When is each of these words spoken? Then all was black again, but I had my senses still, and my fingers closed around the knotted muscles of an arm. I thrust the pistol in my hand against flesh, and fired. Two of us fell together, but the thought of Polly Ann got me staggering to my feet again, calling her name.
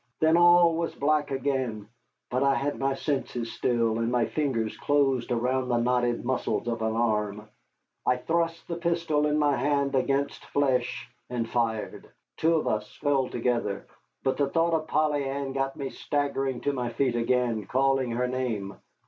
Then 0.19 0.35
all 0.35 0.73
was 0.77 0.95
black 0.95 1.29
again, 1.29 1.87
but 2.31 2.41
I 2.41 2.55
had 2.55 2.79
my 2.79 2.95
senses 2.95 3.53
still, 3.53 3.99
and 3.99 4.11
my 4.11 4.25
fingers 4.25 4.75
closed 4.75 5.29
around 5.31 5.67
the 5.67 5.77
knotted 5.77 6.25
muscles 6.25 6.67
of 6.67 6.81
an 6.81 6.95
arm. 6.95 7.47
I 8.03 8.17
thrust 8.17 8.67
the 8.67 8.77
pistol 8.77 9.27
in 9.27 9.37
my 9.37 9.55
hand 9.55 9.93
against 9.93 10.43
flesh, 10.45 11.07
and 11.29 11.47
fired. 11.47 12.09
Two 12.37 12.55
of 12.55 12.67
us 12.67 12.91
fell 12.95 13.27
together, 13.29 13.85
but 14.23 14.37
the 14.37 14.49
thought 14.49 14.73
of 14.73 14.87
Polly 14.87 15.23
Ann 15.23 15.53
got 15.53 15.75
me 15.77 15.91
staggering 15.91 16.61
to 16.61 16.73
my 16.73 16.89
feet 16.89 17.15
again, 17.15 17.65
calling 17.67 18.09
her 18.09 18.27
name. 18.27 18.77